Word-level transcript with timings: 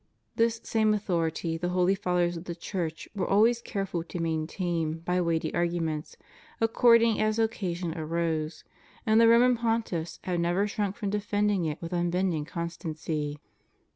* 0.21 0.25
This 0.35 0.59
same 0.63 0.95
authority 0.95 1.57
the 1.57 1.69
holy 1.69 1.93
Fathers 1.93 2.35
of 2.35 2.45
the 2.45 2.55
Church 2.55 3.07
were 3.15 3.27
always 3.29 3.61
careful 3.61 4.03
to 4.05 4.19
maintain 4.19 4.97
by 4.97 5.21
weighty 5.21 5.53
arguments, 5.53 6.17
accord 6.59 7.03
ing 7.03 7.21
as 7.21 7.37
occasion 7.37 7.95
arose, 7.95 8.63
and 9.05 9.21
the 9.21 9.27
Roman 9.27 9.55
Pontiffs 9.55 10.17
have 10.23 10.39
never 10.39 10.67
shrunk 10.67 10.95
from 10.95 11.11
defending 11.11 11.65
it 11.65 11.79
with 11.83 11.93
unbending 11.93 12.45
constancy. 12.45 13.37